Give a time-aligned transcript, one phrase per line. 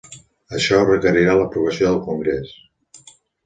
[0.59, 2.59] Això requerirà l'aprovació del congrés.